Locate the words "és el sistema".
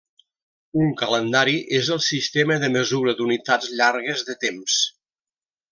1.81-2.59